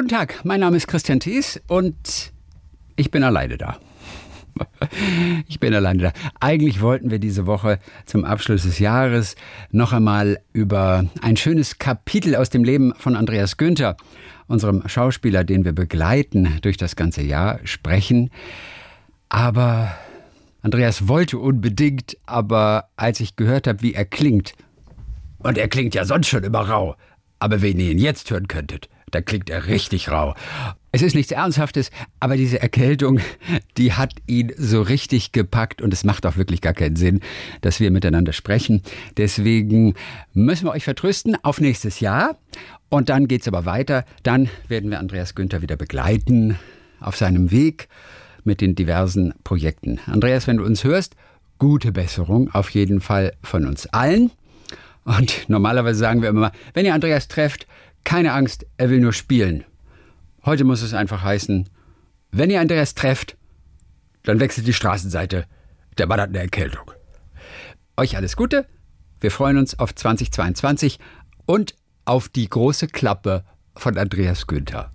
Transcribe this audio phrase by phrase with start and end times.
[0.00, 0.40] guten Tag.
[0.44, 2.32] Mein Name ist Christian Thies und
[2.96, 3.76] ich bin alleine da.
[5.46, 6.12] Ich bin alleine da.
[6.40, 9.36] Eigentlich wollten wir diese Woche zum Abschluss des Jahres
[9.72, 13.94] noch einmal über ein schönes Kapitel aus dem Leben von Andreas Günther,
[14.46, 18.30] unserem Schauspieler, den wir begleiten durch das ganze Jahr, sprechen.
[19.28, 19.94] Aber
[20.62, 24.54] Andreas wollte unbedingt, aber als ich gehört habe, wie er klingt,
[25.42, 26.96] und er klingt ja sonst schon immer rau,
[27.40, 30.34] aber wenn ihr ihn jetzt hören könntet, da klingt er richtig rau.
[30.92, 33.20] Es ist nichts Ernsthaftes, aber diese Erkältung,
[33.76, 37.20] die hat ihn so richtig gepackt und es macht auch wirklich gar keinen Sinn,
[37.60, 38.82] dass wir miteinander sprechen.
[39.16, 39.94] Deswegen
[40.32, 42.36] müssen wir euch vertrösten auf nächstes Jahr
[42.88, 44.04] und dann geht's aber weiter.
[44.22, 46.58] Dann werden wir Andreas Günther wieder begleiten
[47.00, 47.88] auf seinem Weg
[48.44, 50.00] mit den diversen Projekten.
[50.06, 51.14] Andreas, wenn du uns hörst,
[51.58, 54.30] gute Besserung auf jeden Fall von uns allen.
[55.04, 57.66] Und normalerweise sagen wir immer, wenn ihr Andreas trefft,
[58.04, 59.64] keine Angst, er will nur spielen.
[60.44, 61.68] Heute muss es einfach heißen,
[62.32, 63.36] wenn ihr Andreas trefft,
[64.22, 65.46] dann wechselt die Straßenseite.
[65.98, 66.90] Der Mann hat eine Erkältung.
[67.96, 68.66] Euch alles Gute.
[69.20, 70.98] Wir freuen uns auf 2022
[71.46, 71.74] und
[72.04, 74.90] auf die große Klappe von Andreas Günther.